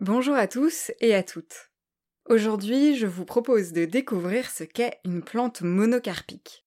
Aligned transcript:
Bonjour 0.00 0.34
à 0.34 0.46
tous 0.46 0.90
et 1.00 1.14
à 1.14 1.22
toutes. 1.22 1.70
Aujourd'hui, 2.26 2.96
je 2.96 3.06
vous 3.06 3.26
propose 3.26 3.72
de 3.72 3.84
découvrir 3.84 4.50
ce 4.50 4.64
qu'est 4.64 4.98
une 5.04 5.20
plante 5.20 5.60
monocarpique. 5.60 6.64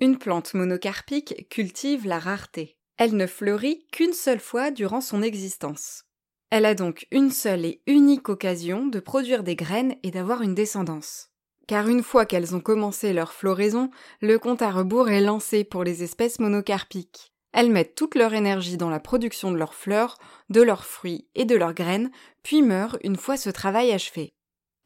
Une 0.00 0.18
plante 0.18 0.54
monocarpique 0.54 1.48
cultive 1.48 2.08
la 2.08 2.18
rareté. 2.18 2.76
Elle 2.96 3.16
ne 3.16 3.28
fleurit 3.28 3.86
qu'une 3.92 4.12
seule 4.12 4.40
fois 4.40 4.72
durant 4.72 5.00
son 5.00 5.22
existence. 5.22 6.06
Elle 6.50 6.64
a 6.64 6.74
donc 6.74 7.06
une 7.12 7.30
seule 7.30 7.66
et 7.66 7.82
unique 7.86 8.28
occasion 8.28 8.88
de 8.88 8.98
produire 8.98 9.44
des 9.44 9.54
graines 9.54 9.94
et 10.02 10.10
d'avoir 10.10 10.42
une 10.42 10.56
descendance. 10.56 11.28
Car 11.68 11.86
une 11.88 12.02
fois 12.02 12.26
qu'elles 12.26 12.56
ont 12.56 12.60
commencé 12.60 13.12
leur 13.12 13.32
floraison, 13.32 13.90
le 14.20 14.40
compte 14.40 14.60
à 14.60 14.72
rebours 14.72 15.08
est 15.08 15.20
lancé 15.20 15.62
pour 15.62 15.84
les 15.84 16.02
espèces 16.02 16.40
monocarpiques. 16.40 17.31
Elles 17.52 17.70
mettent 17.70 17.94
toute 17.94 18.14
leur 18.14 18.34
énergie 18.34 18.76
dans 18.76 18.90
la 18.90 19.00
production 19.00 19.50
de 19.50 19.56
leurs 19.56 19.74
fleurs, 19.74 20.18
de 20.48 20.62
leurs 20.62 20.84
fruits 20.84 21.28
et 21.34 21.44
de 21.44 21.54
leurs 21.54 21.74
graines, 21.74 22.10
puis 22.42 22.62
meurent 22.62 22.98
une 23.04 23.16
fois 23.16 23.36
ce 23.36 23.50
travail 23.50 23.92
achevé. 23.92 24.32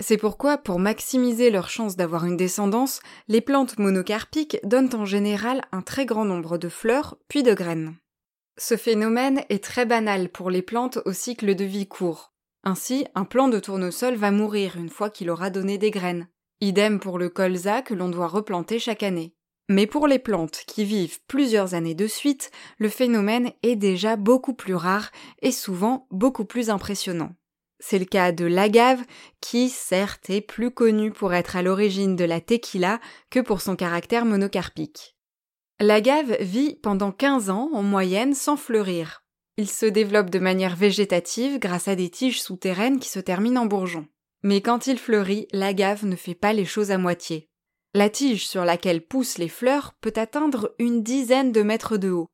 C'est 0.00 0.18
pourquoi, 0.18 0.58
pour 0.58 0.78
maximiser 0.78 1.50
leurs 1.50 1.70
chances 1.70 1.96
d'avoir 1.96 2.26
une 2.26 2.36
descendance, 2.36 3.00
les 3.28 3.40
plantes 3.40 3.78
monocarpiques 3.78 4.58
donnent 4.62 4.94
en 4.94 5.06
général 5.06 5.62
un 5.72 5.80
très 5.80 6.04
grand 6.04 6.24
nombre 6.24 6.58
de 6.58 6.68
fleurs, 6.68 7.16
puis 7.28 7.42
de 7.42 7.54
graines. 7.54 7.96
Ce 8.58 8.76
phénomène 8.76 9.42
est 9.48 9.62
très 9.62 9.86
banal 9.86 10.28
pour 10.28 10.50
les 10.50 10.62
plantes 10.62 10.98
au 11.04 11.12
cycle 11.12 11.54
de 11.54 11.64
vie 11.64 11.86
court. 11.86 12.32
Ainsi, 12.64 13.06
un 13.14 13.24
plant 13.24 13.48
de 13.48 13.60
tournesol 13.60 14.16
va 14.16 14.30
mourir 14.30 14.76
une 14.76 14.90
fois 14.90 15.08
qu'il 15.08 15.30
aura 15.30 15.50
donné 15.50 15.78
des 15.78 15.90
graines. 15.90 16.28
Idem 16.60 17.00
pour 17.00 17.18
le 17.18 17.28
colza 17.28 17.82
que 17.82 17.94
l'on 17.94 18.08
doit 18.08 18.28
replanter 18.28 18.78
chaque 18.78 19.02
année. 19.02 19.35
Mais 19.68 19.86
pour 19.86 20.06
les 20.06 20.20
plantes 20.20 20.62
qui 20.66 20.84
vivent 20.84 21.18
plusieurs 21.26 21.74
années 21.74 21.94
de 21.94 22.06
suite, 22.06 22.50
le 22.78 22.88
phénomène 22.88 23.50
est 23.62 23.76
déjà 23.76 24.16
beaucoup 24.16 24.54
plus 24.54 24.74
rare 24.74 25.10
et 25.42 25.50
souvent 25.50 26.06
beaucoup 26.10 26.44
plus 26.44 26.70
impressionnant. 26.70 27.34
C'est 27.78 27.98
le 27.98 28.04
cas 28.04 28.32
de 28.32 28.46
l'agave, 28.46 29.04
qui 29.40 29.68
certes 29.68 30.30
est 30.30 30.40
plus 30.40 30.70
connu 30.70 31.10
pour 31.10 31.34
être 31.34 31.56
à 31.56 31.62
l'origine 31.62 32.16
de 32.16 32.24
la 32.24 32.40
tequila 32.40 33.00
que 33.30 33.40
pour 33.40 33.60
son 33.60 33.76
caractère 33.76 34.24
monocarpique. 34.24 35.16
L'agave 35.78 36.36
vit 36.40 36.76
pendant 36.82 37.12
15 37.12 37.50
ans 37.50 37.68
en 37.72 37.82
moyenne 37.82 38.34
sans 38.34 38.56
fleurir. 38.56 39.24
Il 39.58 39.68
se 39.68 39.84
développe 39.84 40.30
de 40.30 40.38
manière 40.38 40.76
végétative 40.76 41.58
grâce 41.58 41.88
à 41.88 41.96
des 41.96 42.08
tiges 42.08 42.40
souterraines 42.40 42.98
qui 42.98 43.08
se 43.08 43.20
terminent 43.20 43.62
en 43.62 43.66
bourgeons. 43.66 44.06
Mais 44.42 44.60
quand 44.60 44.86
il 44.86 44.98
fleurit, 44.98 45.48
l'agave 45.52 46.06
ne 46.06 46.16
fait 46.16 46.34
pas 46.34 46.52
les 46.52 46.64
choses 46.64 46.90
à 46.90 46.98
moitié. 46.98 47.48
La 47.96 48.10
tige 48.10 48.46
sur 48.46 48.66
laquelle 48.66 49.00
poussent 49.00 49.38
les 49.38 49.48
fleurs 49.48 49.94
peut 50.02 50.12
atteindre 50.16 50.74
une 50.78 51.02
dizaine 51.02 51.50
de 51.50 51.62
mètres 51.62 51.96
de 51.96 52.10
haut. 52.10 52.28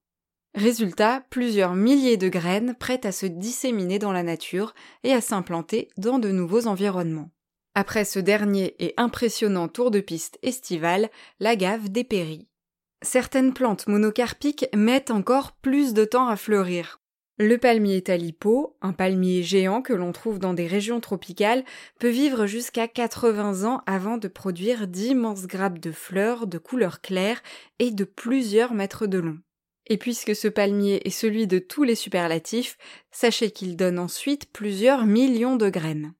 Résultat, 0.56 1.22
plusieurs 1.30 1.76
milliers 1.76 2.16
de 2.16 2.28
graines 2.28 2.74
prêtes 2.74 3.06
à 3.06 3.12
se 3.12 3.26
disséminer 3.26 4.00
dans 4.00 4.10
la 4.10 4.24
nature 4.24 4.74
et 5.04 5.12
à 5.12 5.20
s'implanter 5.20 5.88
dans 5.96 6.18
de 6.18 6.32
nouveaux 6.32 6.66
environnements. 6.66 7.30
Après 7.76 8.04
ce 8.04 8.18
dernier 8.18 8.74
et 8.80 8.92
impressionnant 8.96 9.68
tour 9.68 9.92
de 9.92 10.00
piste 10.00 10.36
estival, 10.42 11.10
l'agave 11.38 11.90
dépérit. 11.90 12.48
Certaines 13.00 13.54
plantes 13.54 13.86
monocarpiques 13.86 14.66
mettent 14.74 15.12
encore 15.12 15.52
plus 15.52 15.94
de 15.94 16.04
temps 16.04 16.26
à 16.26 16.34
fleurir. 16.34 16.98
Le 17.38 17.56
palmier 17.56 18.02
talipo, 18.02 18.76
un 18.82 18.92
palmier 18.92 19.42
géant 19.42 19.80
que 19.80 19.94
l'on 19.94 20.12
trouve 20.12 20.38
dans 20.38 20.52
des 20.52 20.66
régions 20.66 21.00
tropicales, 21.00 21.64
peut 21.98 22.10
vivre 22.10 22.46
jusqu'à 22.46 22.88
80 22.88 23.64
ans 23.64 23.82
avant 23.86 24.18
de 24.18 24.28
produire 24.28 24.86
d'immenses 24.86 25.46
grappes 25.46 25.78
de 25.78 25.92
fleurs 25.92 26.46
de 26.46 26.58
couleur 26.58 27.00
claire 27.00 27.42
et 27.78 27.90
de 27.90 28.04
plusieurs 28.04 28.74
mètres 28.74 29.06
de 29.06 29.18
long. 29.18 29.38
Et 29.86 29.96
puisque 29.96 30.36
ce 30.36 30.46
palmier 30.46 31.00
est 31.06 31.10
celui 31.10 31.46
de 31.46 31.58
tous 31.58 31.84
les 31.84 31.94
superlatifs, 31.94 32.76
sachez 33.10 33.50
qu'il 33.50 33.76
donne 33.76 33.98
ensuite 33.98 34.52
plusieurs 34.52 35.06
millions 35.06 35.56
de 35.56 35.70
graines. 35.70 36.12